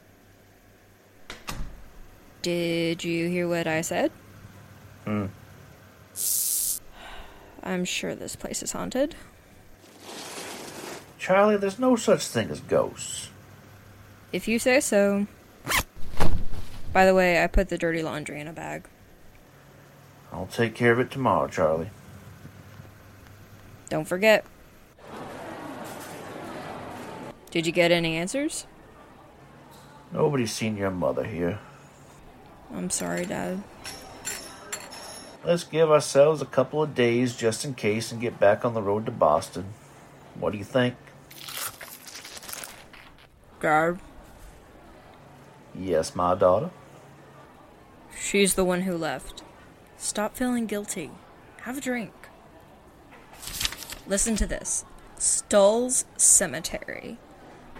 Did 2.42 3.04
you 3.04 3.30
hear 3.30 3.48
what 3.48 3.68
I 3.68 3.82
said? 3.82 4.12
Hmm. 5.06 5.28
I'm 7.64 7.86
sure 7.86 8.16
this 8.16 8.36
place 8.36 8.64
is 8.64 8.72
haunted. 8.72 9.16
Charlie, 11.20 11.58
there's 11.58 11.80
no 11.80 11.96
such 11.96 12.28
thing 12.28 12.50
as 12.50 12.62
ghosts. 12.62 13.30
If 14.32 14.48
you 14.48 14.60
say 14.60 14.80
so. 14.80 15.28
By 16.94 17.06
the 17.06 17.14
way, 17.14 17.44
I 17.44 17.48
put 17.48 17.70
the 17.70 17.78
dirty 17.78 18.02
laundry 18.02 18.40
in 18.40 18.48
a 18.48 18.54
bag. 18.54 18.88
I'll 20.32 20.48
take 20.48 20.74
care 20.74 20.92
of 20.92 21.00
it 21.00 21.12
tomorrow, 21.12 21.48
Charlie. 21.48 21.90
Don't 23.90 24.06
forget. 24.06 24.46
Did 27.52 27.66
you 27.66 27.72
get 27.72 27.92
any 27.92 28.16
answers? 28.16 28.68
Nobody's 30.12 30.52
seen 30.52 30.78
your 30.78 30.92
mother 30.92 31.24
here. 31.24 31.60
I'm 32.74 32.90
sorry, 32.90 33.26
Dad. 33.26 33.64
Let's 35.44 35.64
give 35.64 35.90
ourselves 35.90 36.42
a 36.42 36.46
couple 36.46 36.84
of 36.84 36.94
days 36.94 37.36
just 37.36 37.64
in 37.64 37.74
case 37.74 38.12
and 38.12 38.20
get 38.20 38.40
back 38.40 38.66
on 38.66 38.74
the 38.74 38.82
road 38.82 39.06
to 39.06 39.12
Boston. 39.12 39.66
What 40.36 40.52
do 40.52 40.58
you 40.58 40.66
think? 40.66 40.96
Garb? 43.60 44.00
Yes, 45.74 46.16
my 46.16 46.36
daughter. 46.36 46.70
she's 48.20 48.56
the 48.56 48.66
one 48.66 48.82
who 48.82 48.98
left. 48.98 49.44
Stop 49.98 50.36
feeling 50.36 50.66
guilty. 50.66 51.12
Have 51.62 51.78
a 51.78 51.82
drink. 51.82 52.14
Listen 54.06 54.36
to 54.36 54.46
this 54.48 54.86
Stull's 55.18 56.06
Cemetery. 56.18 57.18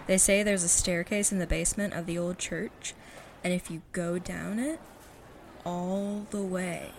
They 0.08 0.16
say 0.16 0.42
there's 0.42 0.64
a 0.64 0.68
staircase 0.68 1.32
in 1.32 1.38
the 1.38 1.46
basement 1.46 1.92
of 1.92 2.06
the 2.06 2.18
old 2.18 2.38
church, 2.38 2.94
and 3.44 3.52
if 3.52 3.70
you 3.70 3.82
go 3.92 4.18
down 4.18 4.58
it 4.58 4.80
all 5.66 6.26
the 6.30 6.42
way, 6.42 6.92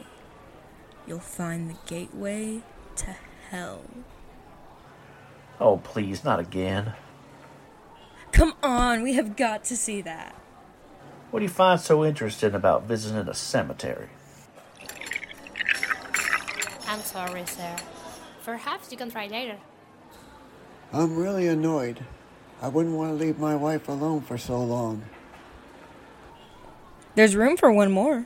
you'll 1.08 1.20
find 1.20 1.72
the 1.72 1.76
gateway 1.88 2.62
to 2.98 3.16
hell. 3.50 3.82
Oh, 5.60 5.78
please, 5.78 6.24
not 6.24 6.40
again. 6.40 6.94
Come 8.32 8.54
on, 8.62 9.02
we 9.02 9.14
have 9.14 9.36
got 9.36 9.64
to 9.66 9.76
see 9.76 10.02
that. 10.02 10.36
What 11.32 11.40
do 11.40 11.46
you 11.46 11.50
find 11.50 11.82
so 11.82 12.06
interesting 12.06 12.54
about 12.54 12.84
visiting 12.84 13.28
a 13.28 13.34
cemetery? 13.34 14.10
I'm 16.88 17.00
sorry, 17.00 17.46
sir. 17.48 17.76
Perhaps 18.46 18.92
you 18.92 18.98
can 18.98 19.10
try 19.10 19.26
later. 19.26 19.58
I'm 20.94 21.18
really 21.18 21.48
annoyed. 21.48 22.06
I 22.62 22.68
wouldn't 22.68 22.96
want 22.96 23.12
to 23.12 23.26
leave 23.26 23.40
my 23.40 23.56
wife 23.56 23.88
alone 23.88 24.22
for 24.22 24.38
so 24.38 24.62
long. 24.62 25.04
There's 27.16 27.36
room 27.36 27.58
for 27.58 27.72
one 27.72 27.92
more. 27.92 28.26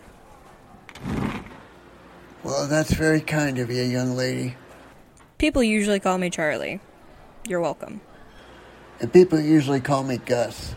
Well, 2.44 2.68
that's 2.68 2.94
very 2.94 3.22
kind 3.22 3.60
of 3.60 3.70
you, 3.70 3.84
young 3.84 4.16
lady. 4.16 4.56
People 5.38 5.64
usually 5.64 6.00
call 6.00 6.18
me 6.18 6.30
Charlie. 6.30 6.80
You're 7.48 7.62
welcome. 7.62 8.02
And 9.00 9.12
people 9.12 9.40
usually 9.40 9.82
call 9.82 10.04
me 10.04 10.18
Gus, 10.18 10.76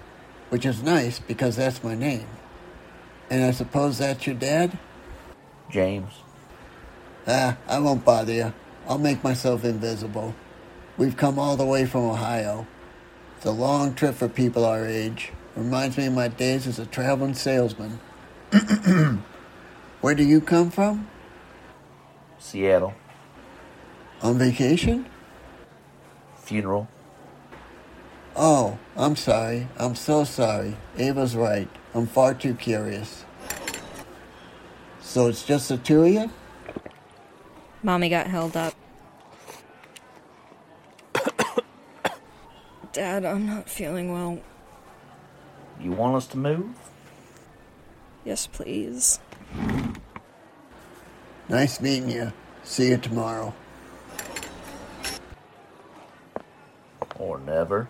which 0.51 0.66
is 0.66 0.83
nice 0.83 1.19
because 1.19 1.57
that's 1.57 1.83
my 1.83 1.95
name. 1.95 2.27
And 3.31 3.45
I 3.45 3.51
suppose 3.51 3.99
that's 3.99 4.27
your 4.27 4.37
dad? 4.37 4.79
James. 5.71 6.12
Ah, 7.27 7.57
I 7.66 7.79
won't 7.81 8.05
bother 8.05 8.33
you. 8.33 8.53
I'll 8.88 8.99
make 8.99 9.25
myself 9.25 9.64
invisible. 9.64 10.35
We've 10.97 11.16
come 11.16 11.38
all 11.38 11.57
the 11.57 11.64
way 11.66 11.87
from 11.87 12.05
Ohio. 12.05 12.66
It's 13.47 13.55
a 13.55 13.63
long 13.63 13.95
trip 13.95 14.17
for 14.17 14.29
people 14.29 14.65
our 14.65 14.85
age. 14.85 15.31
Reminds 15.55 15.97
me 15.97 16.07
of 16.07 16.15
my 16.15 16.27
days 16.27 16.67
as 16.67 16.81
a 16.81 16.85
traveling 16.85 17.35
salesman. 17.35 18.01
Where 20.01 20.17
do 20.17 20.25
you 20.25 20.41
come 20.41 20.69
from? 20.73 21.07
Seattle. 22.41 22.93
On 24.21 24.37
vacation? 24.37 25.07
Funeral. 26.39 26.89
Oh, 28.35 28.81
I'm 28.97 29.15
sorry. 29.15 29.69
I'm 29.79 29.95
so 29.95 30.25
sorry. 30.25 30.77
Ava's 30.99 31.37
right. 31.37 31.69
I'm 31.95 32.09
far 32.09 32.35
too 32.35 32.55
curious. 32.55 33.25
So 35.01 35.29
it's 35.29 35.45
just 35.45 35.69
the 35.69 35.77
two 35.77 36.03
of 36.03 36.09
you? 36.09 36.31
Mommy 37.85 38.09
got 38.09 38.27
held 38.27 38.57
up. 38.57 38.75
Dad, 42.97 43.27
I'm 43.27 43.45
not 43.45 43.69
feeling 43.69 44.11
well. 44.11 44.39
You 45.79 45.93
want 45.93 46.17
us 46.17 46.27
to 46.29 46.39
move? 46.39 46.71
Yes, 48.25 48.47
please. 48.47 49.21
Nice 51.47 51.79
meeting 51.79 52.09
you. 52.09 52.33
See 52.65 52.89
you 52.89 52.97
tomorrow. 52.97 53.55
Or 57.19 57.39
never. 57.41 57.87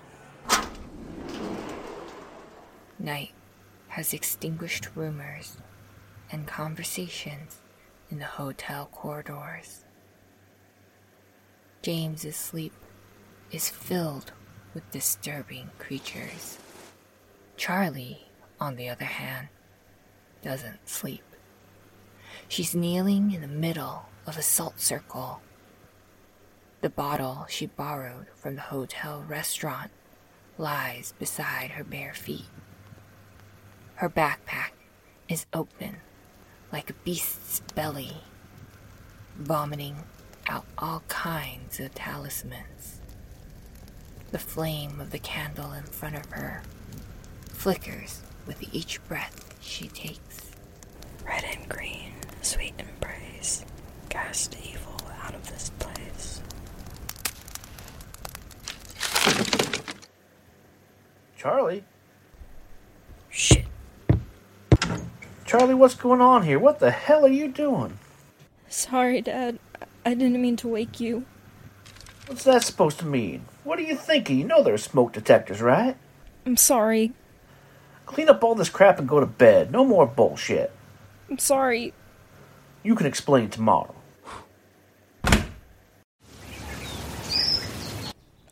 Night 2.99 3.31
has 3.87 4.13
extinguished 4.13 4.89
rumors 4.97 5.57
and 6.33 6.49
conversations 6.49 7.61
in 8.11 8.19
the 8.19 8.25
hotel 8.25 8.89
corridors. 8.91 9.85
James's 11.83 12.35
sleep 12.35 12.73
is 13.53 13.71
filled 13.71 14.33
with 14.77 14.91
disturbing 14.91 15.71
creatures. 15.79 16.59
Charlie, 17.57 18.27
on 18.61 18.77
the 18.77 18.91
other 18.91 19.07
hand, 19.07 19.49
doesn't 20.43 20.87
sleep. 20.87 21.25
She's 22.47 22.75
kneeling 22.75 23.33
in 23.33 23.41
the 23.41 23.49
middle 23.49 24.05
of 24.27 24.37
a 24.37 24.43
salt 24.43 24.79
circle. 24.79 25.41
The 26.83 26.91
bottle 26.91 27.47
she 27.49 27.65
borrowed 27.65 28.27
from 28.35 28.57
the 28.57 28.61
hotel 28.61 29.25
restaurant 29.27 29.91
lies 30.59 31.15
beside 31.19 31.71
her 31.71 31.83
bare 31.83 32.13
feet. 32.13 32.45
Her 33.95 34.11
backpack 34.11 34.73
is 35.27 35.47
open 35.55 35.97
like 36.71 36.91
a 36.91 37.01
beast's 37.03 37.61
belly, 37.75 38.19
vomiting 39.39 39.97
out 40.47 40.67
all 40.77 41.03
kinds 41.09 41.81
of 41.81 41.95
talismans. 41.95 42.96
The 44.37 44.43
flame 44.43 45.01
of 45.01 45.13
the 45.13 45.19
candle 45.19 45.73
in 45.73 45.85
front 45.85 46.15
of 46.15 46.27
her 46.27 46.63
flickers 47.49 48.21
with 48.47 48.63
each 48.71 49.03
breath 49.09 49.57
she 49.63 49.89
takes. 49.89 50.51
Red 51.27 51.43
and 51.43 51.67
green, 51.71 52.13
sweet 52.43 52.75
embrace, 52.79 53.65
cast 54.11 54.55
evil 54.63 55.01
out 55.23 55.35
of 55.35 55.49
this 55.49 55.71
place. 55.79 56.43
Charlie? 61.39 61.85
Shit. 63.31 63.65
Charlie, 65.47 65.73
what's 65.73 65.95
going 65.95 66.21
on 66.21 66.43
here? 66.43 66.59
What 66.59 66.79
the 66.79 66.91
hell 66.91 67.25
are 67.25 67.31
you 67.31 67.49
doing? 67.49 67.99
Sorry, 68.69 69.23
Dad. 69.23 69.59
I 70.05 70.13
didn't 70.13 70.43
mean 70.43 70.57
to 70.57 70.69
wake 70.69 71.01
you. 71.01 71.25
What's 72.27 72.43
that 72.45 72.65
supposed 72.65 72.99
to 72.99 73.07
mean? 73.07 73.45
What 73.63 73.79
are 73.79 73.83
you 73.83 73.97
thinking? 73.97 74.39
You 74.39 74.45
know 74.47 74.63
there 74.63 74.75
are 74.75 74.79
smoke 74.79 75.13
detectors, 75.13 75.63
right? 75.63 75.97
I'm 76.45 76.57
sorry. 76.57 77.13
Clean 78.05 78.29
up 78.29 78.43
all 78.43 78.55
this 78.55 78.69
crap 78.69 78.99
and 78.99 79.09
go 79.09 79.21
to 79.21 79.27
bed. 79.27 79.71
No 79.71 79.85
more 79.85 80.07
bullshit. 80.07 80.73
I'm 81.31 81.39
sorry. 81.39 81.93
You 82.83 82.95
can 82.95 83.07
explain 83.07 83.51
tomorrow. 83.51 83.95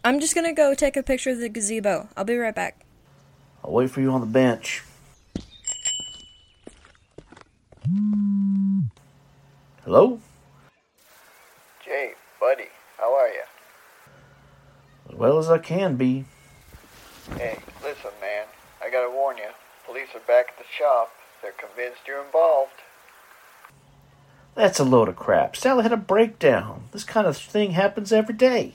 I'm 0.04 0.20
just 0.20 0.34
gonna 0.34 0.52
go 0.52 0.74
take 0.74 0.96
a 0.96 1.02
picture 1.02 1.30
of 1.30 1.38
the 1.38 1.48
gazebo. 1.48 2.08
I'll 2.16 2.24
be 2.24 2.36
right 2.36 2.54
back. 2.54 2.84
I'll 3.64 3.72
wait 3.72 3.90
for 3.90 4.00
you 4.00 4.10
on 4.10 4.20
the 4.20 4.26
bench. 4.26 4.82
Hello? 9.84 10.20
Jay, 11.84 12.12
buddy, 12.40 12.44
how 12.54 12.56
are 12.56 12.62
you? 12.62 12.73
As 15.14 15.20
well 15.20 15.38
as 15.38 15.48
I 15.48 15.58
can 15.58 15.94
be. 15.94 16.24
Hey, 17.36 17.60
listen, 17.84 18.10
man. 18.20 18.46
I 18.82 18.90
gotta 18.90 19.08
warn 19.08 19.36
you. 19.36 19.50
Police 19.86 20.08
are 20.12 20.18
back 20.26 20.46
at 20.48 20.58
the 20.58 20.64
shop. 20.76 21.12
They're 21.40 21.52
convinced 21.52 22.00
you're 22.04 22.24
involved. 22.24 22.82
That's 24.56 24.80
a 24.80 24.84
load 24.84 25.08
of 25.08 25.14
crap. 25.14 25.54
Sally 25.54 25.84
had 25.84 25.92
a 25.92 25.96
breakdown. 25.96 26.88
This 26.90 27.04
kind 27.04 27.28
of 27.28 27.36
thing 27.36 27.70
happens 27.70 28.12
every 28.12 28.34
day. 28.34 28.74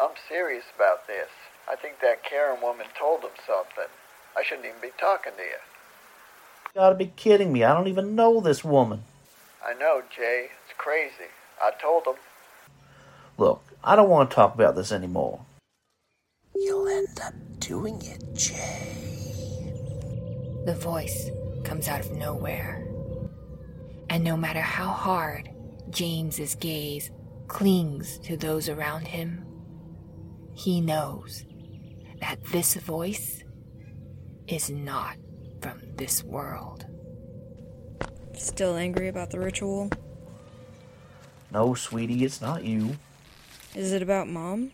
I'm 0.00 0.16
serious 0.28 0.64
about 0.74 1.06
this. 1.06 1.28
I 1.70 1.76
think 1.76 2.00
that 2.02 2.24
Karen 2.24 2.60
woman 2.60 2.86
told 2.98 3.22
them 3.22 3.30
something. 3.46 3.90
I 4.36 4.42
shouldn't 4.42 4.66
even 4.66 4.80
be 4.82 4.90
talking 4.98 5.34
to 5.36 5.42
you. 5.42 5.60
You 6.74 6.80
gotta 6.80 6.96
be 6.96 7.12
kidding 7.14 7.52
me. 7.52 7.62
I 7.62 7.72
don't 7.72 7.86
even 7.86 8.16
know 8.16 8.40
this 8.40 8.64
woman. 8.64 9.04
I 9.64 9.74
know, 9.74 10.02
Jay. 10.10 10.48
It's 10.64 10.76
crazy. 10.76 11.30
I 11.62 11.70
told 11.80 12.04
them. 12.04 12.16
Look, 13.40 13.62
I 13.82 13.96
don't 13.96 14.10
want 14.10 14.28
to 14.28 14.34
talk 14.34 14.54
about 14.54 14.76
this 14.76 14.92
anymore. 14.92 15.40
You'll 16.54 16.86
end 16.88 17.18
up 17.24 17.32
doing 17.58 17.98
it, 18.02 18.22
Jay. 18.34 19.72
The 20.66 20.74
voice 20.74 21.30
comes 21.64 21.88
out 21.88 22.00
of 22.00 22.12
nowhere. 22.12 22.86
And 24.10 24.22
no 24.22 24.36
matter 24.36 24.60
how 24.60 24.88
hard 24.88 25.48
James's 25.88 26.54
gaze 26.54 27.10
clings 27.48 28.18
to 28.18 28.36
those 28.36 28.68
around 28.68 29.08
him, 29.08 29.46
he 30.52 30.82
knows 30.82 31.46
that 32.20 32.44
this 32.52 32.74
voice 32.74 33.42
is 34.48 34.68
not 34.68 35.16
from 35.62 35.80
this 35.96 36.22
world. 36.22 36.84
Still 38.34 38.76
angry 38.76 39.08
about 39.08 39.30
the 39.30 39.40
ritual? 39.40 39.88
No, 41.50 41.72
sweetie, 41.72 42.22
it's 42.26 42.42
not 42.42 42.64
you. 42.64 42.98
Is 43.74 43.92
it 43.92 44.02
about 44.02 44.28
Mom? 44.28 44.72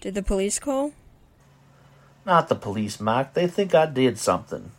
Did 0.00 0.14
the 0.14 0.22
police 0.22 0.58
call? 0.58 0.92
Not 2.26 2.48
the 2.48 2.54
police, 2.54 3.00
Mike. 3.00 3.34
They 3.34 3.46
think 3.46 3.74
I 3.74 3.86
did 3.86 4.18
something. 4.18 4.70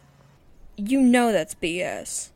You 0.77 1.01
know 1.01 1.31
that's 1.31 1.55
BS. 1.55 2.29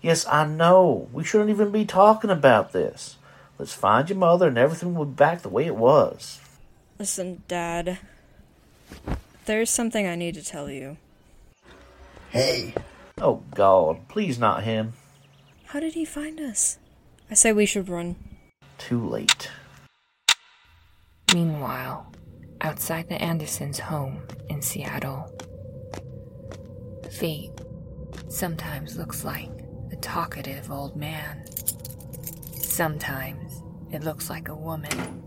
Yes, 0.00 0.26
I 0.26 0.46
know. 0.46 1.08
We 1.12 1.24
shouldn't 1.24 1.50
even 1.50 1.70
be 1.70 1.84
talking 1.84 2.30
about 2.30 2.72
this. 2.72 3.16
Let's 3.58 3.72
find 3.72 4.08
your 4.08 4.18
mother 4.18 4.48
and 4.48 4.58
everything 4.58 4.94
will 4.94 5.04
be 5.04 5.14
back 5.14 5.42
the 5.42 5.48
way 5.48 5.66
it 5.66 5.76
was. 5.76 6.40
Listen, 6.98 7.42
Dad. 7.48 7.98
There's 9.46 9.70
something 9.70 10.06
I 10.06 10.14
need 10.14 10.34
to 10.34 10.44
tell 10.44 10.70
you. 10.70 10.96
Hey, 12.30 12.74
Oh, 13.20 13.42
God. 13.54 14.08
Please 14.08 14.38
not 14.38 14.64
him. 14.64 14.94
How 15.66 15.80
did 15.80 15.94
he 15.94 16.04
find 16.04 16.40
us? 16.40 16.78
I 17.30 17.34
say 17.34 17.52
we 17.52 17.66
should 17.66 17.88
run. 17.88 18.16
Too 18.76 19.04
late. 19.06 19.50
Meanwhile, 21.34 22.12
outside 22.60 23.08
the 23.08 23.20
Andersons' 23.20 23.80
home 23.80 24.22
in 24.48 24.62
Seattle, 24.62 25.36
fate 27.10 27.50
sometimes 28.28 28.96
looks 28.96 29.24
like 29.24 29.50
a 29.90 29.96
talkative 29.96 30.70
old 30.70 30.94
man. 30.94 31.44
Sometimes 32.56 33.64
it 33.90 34.04
looks 34.04 34.30
like 34.30 34.46
a 34.46 34.54
woman 34.54 35.24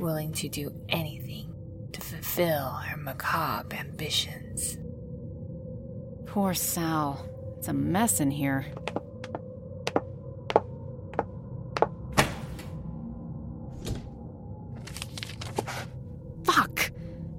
willing 0.00 0.32
to 0.32 0.48
do 0.48 0.72
anything 0.88 1.54
to 1.92 2.00
fulfill 2.00 2.70
her 2.70 2.96
macabre 2.96 3.76
ambitions. 3.76 4.78
Poor 6.26 6.54
Sal. 6.54 7.24
It's 7.56 7.68
a 7.68 7.72
mess 7.72 8.18
in 8.18 8.32
here. 8.32 8.66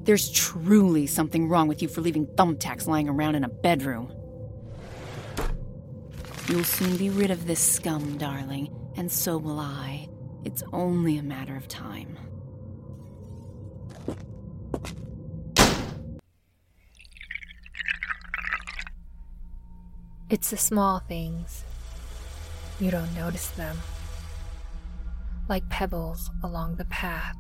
There's 0.08 0.32
truly 0.32 1.06
something 1.06 1.50
wrong 1.50 1.68
with 1.68 1.82
you 1.82 1.90
for 1.90 2.00
leaving 2.00 2.28
thumbtacks 2.28 2.88
lying 2.88 3.10
around 3.10 3.36
in 3.36 3.44
a 3.44 3.50
bedroom. 3.50 4.10
You'll 6.48 6.64
soon 6.64 6.96
be 6.96 7.10
rid 7.10 7.30
of 7.30 7.46
this 7.46 7.60
scum, 7.60 8.18
darling, 8.18 8.74
and 8.96 9.12
so 9.12 9.38
will 9.38 9.60
I. 9.60 10.08
It's 10.46 10.64
only 10.72 11.18
a 11.18 11.24
matter 11.24 11.58
of 11.58 11.68
time. 11.68 12.18
It's 20.30 20.50
the 20.50 20.56
small 20.56 21.00
things. 21.00 21.66
You 22.80 22.92
don't 22.92 23.14
notice 23.14 23.50
them. 23.50 23.78
Like 25.50 25.68
pebbles 25.68 26.32
along 26.42 26.78
the 26.78 26.86
path 26.86 27.36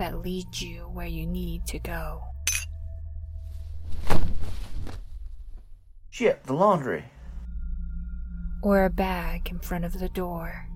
that 0.00 0.22
lead 0.22 0.58
you 0.58 0.80
where 0.94 1.06
you 1.06 1.26
need 1.26 1.66
to 1.66 1.78
go. 1.78 2.22
Shit, 6.08 6.42
the 6.44 6.54
laundry. 6.54 7.04
Or 8.62 8.84
a 8.84 8.90
bag 8.90 9.48
in 9.50 9.58
front 9.58 9.84
of 9.84 9.98
the 9.98 10.08
door. 10.08 10.66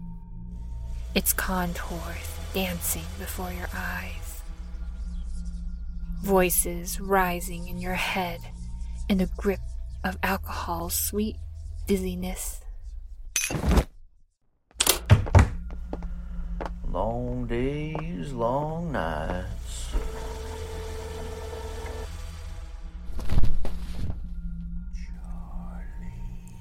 Its 1.14 1.32
contours 1.32 2.38
dancing 2.52 3.06
before 3.18 3.50
your 3.50 3.68
eyes. 3.74 4.42
Voices 6.22 7.00
rising 7.00 7.66
in 7.66 7.78
your 7.78 7.94
head 7.94 8.40
in 9.08 9.16
the 9.16 9.30
grip 9.38 9.60
of 10.04 10.18
alcohol's 10.22 10.94
sweet 10.94 11.36
dizziness. 11.86 12.60
Long 16.94 17.44
days, 17.48 18.32
long 18.32 18.92
nights. 18.92 19.96
Charlie. 25.02 25.90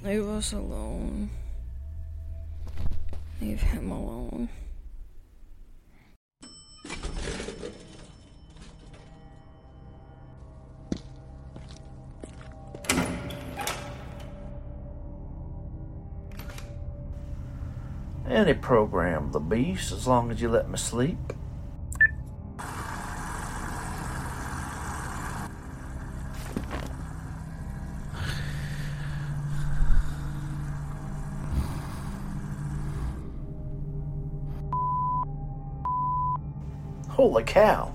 Leave 0.03 0.27
us 0.27 0.53
alone. 0.53 1.29
Leave 3.39 3.61
him 3.61 3.91
alone. 3.91 4.49
Any 18.43 18.55
program, 18.55 19.31
the 19.31 19.39
beast, 19.39 19.93
as 19.93 20.05
long 20.05 20.29
as 20.29 20.41
you 20.41 20.49
let 20.49 20.69
me 20.69 20.75
sleep. 20.75 21.17
Holy 37.07 37.43
cow. 37.43 37.92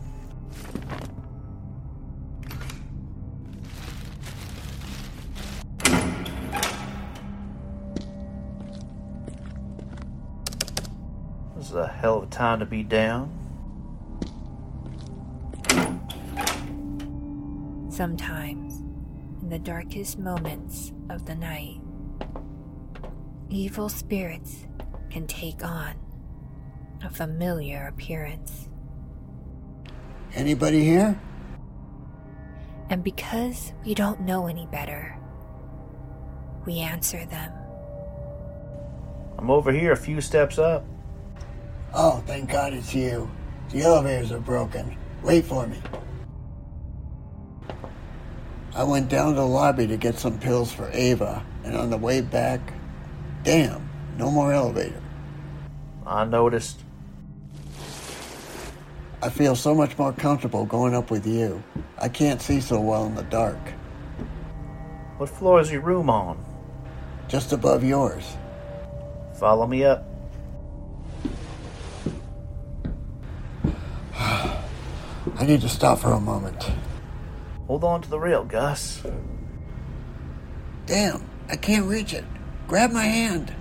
This 11.69 11.75
is 11.75 11.83
a 11.83 11.87
hell 11.87 12.17
of 12.17 12.23
a 12.23 12.27
time 12.29 12.61
to 12.61 12.65
be 12.65 12.83
down. 12.83 13.29
Sometimes, 17.91 18.81
in 19.43 19.51
the 19.51 19.59
darkest 19.59 20.19
moments 20.19 20.95
of 21.11 21.27
the 21.27 21.35
night, 21.35 21.83
evil 23.51 23.91
spirits 23.91 24.67
can 25.11 25.27
take 25.27 25.63
on 25.63 25.93
a 27.05 27.11
familiar 27.11 27.87
appearance. 27.89 28.71
Anybody 30.33 30.83
here? 30.83 31.21
And 32.89 33.05
because 33.05 33.75
we 33.85 33.93
don't 33.93 34.23
know 34.23 34.47
any 34.47 34.65
better, 34.69 35.19
we 36.65 36.79
answer 36.79 37.27
them. 37.27 37.53
I'm 39.37 39.51
over 39.51 39.71
here 39.71 39.93
a 39.93 39.97
few 39.97 40.23
steps 40.23 40.57
up. 40.57 40.87
Oh, 41.95 42.23
thank 42.27 42.51
God 42.51 42.75
it's 42.75 42.95
you. 42.95 43.31
The 43.71 43.83
elevators 43.83 44.33
are 44.33 44.39
broken. 44.39 44.97
Wait 45.23 45.45
for 45.45 45.67
me. 45.67 45.81
I 48.75 48.85
went 48.85 49.09
down 49.09 49.35
to 49.35 49.41
the 49.41 49.47
lobby 49.47 49.87
to 49.87 49.97
get 49.97 50.19
some 50.19 50.39
pills 50.39 50.73
for 50.73 50.89
Ava, 50.93 51.45
and 51.65 51.77
on 51.77 51.91
the 51.91 51.97
way 51.97 52.21
back, 52.21 52.61
damn, 53.43 53.89
no 54.17 54.31
more 54.31 54.53
elevator. 54.53 55.03
I 56.07 56.25
noticed. 56.25 56.81
I 59.21 59.31
feel 59.31 59.57
so 59.57 59.75
much 59.75 59.99
more 59.99 60.13
comfortable 60.13 60.65
going 60.65 60.95
up 60.95 61.11
with 61.11 61.27
you. 61.27 61.63
I 61.99 62.09
can't 62.09 62.41
see 62.41 62.61
so 62.61 62.81
well 62.81 63.07
in 63.07 63.15
the 63.15 63.25
dark. 63.25 63.59
What 65.17 65.29
floor 65.29 65.61
is 65.61 65.73
your 65.73 65.81
room 65.81 66.09
on? 66.09 66.45
Just 67.27 67.53
above 67.53 67.83
yours. 67.83 68.37
Follow 69.39 69.67
me 69.67 69.85
up. 69.85 70.08
I 75.39 75.47
need 75.47 75.61
to 75.61 75.69
stop 75.69 76.01
for 76.01 76.11
a 76.11 76.21
moment. 76.21 76.69
Hold 77.69 77.85
on 77.85 78.03
to 78.03 78.11
the 78.11 78.19
rail, 78.19 78.45
Gus. 78.45 79.05
Damn, 80.87 81.25
I 81.49 81.55
can't 81.55 81.87
reach 81.87 82.13
it. 82.13 82.25
Grab 82.67 82.91
my 82.91 83.05
hand. 83.05 83.55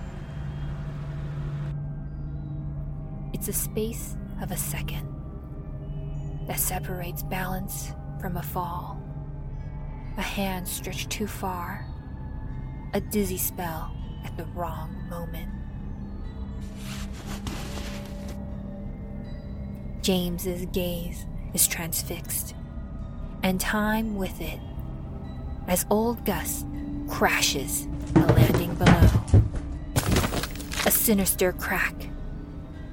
It's 3.32 3.46
a 3.46 3.52
space 3.52 4.16
of 4.42 4.50
a 4.50 4.56
second 4.56 5.06
that 6.48 6.58
separates 6.58 7.22
balance 7.22 7.92
from 8.20 8.38
a 8.38 8.42
fall. 8.42 9.00
A 10.16 10.22
hand 10.22 10.66
stretched 10.66 11.10
too 11.10 11.28
far, 11.28 11.86
a 12.92 13.00
dizzy 13.00 13.38
spell 13.38 13.94
at 14.24 14.36
the 14.36 14.46
wrong 14.46 14.96
moment. 15.08 15.48
James's 20.02 20.66
gaze 20.72 21.24
is 21.54 21.66
transfixed, 21.66 22.54
and 23.42 23.60
time 23.60 24.16
with 24.16 24.40
it, 24.40 24.60
as 25.66 25.86
old 25.90 26.24
Gus 26.24 26.64
crashes 27.08 27.86
a 28.14 28.20
landing 28.20 28.74
below. 28.74 29.08
A 30.86 30.90
sinister 30.90 31.52
crack 31.52 32.08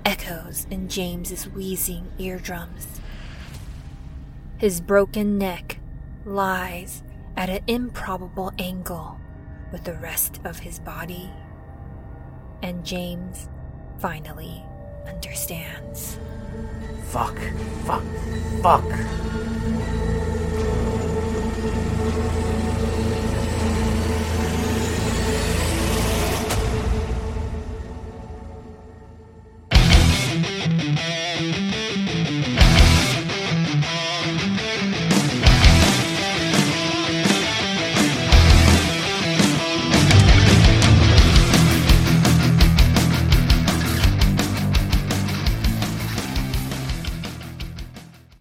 echoes 0.06 0.68
in 0.70 0.88
James's 0.88 1.48
wheezing 1.48 2.08
eardrums. 2.18 2.88
His 4.58 4.80
broken 4.82 5.38
neck 5.38 5.80
lies 6.26 7.04
at 7.38 7.50
an 7.50 7.62
improbable 7.68 8.52
angle 8.58 9.20
with 9.72 9.84
the 9.84 9.96
rest 9.96 10.40
of 10.46 10.60
his 10.60 10.80
body. 10.80 11.30
And 12.62 12.86
James 12.86 13.50
finally 14.00 14.64
understands. 15.08 16.18
Fuck, 17.12 17.38
fuck, 17.86 18.04
fuck. 18.62 18.86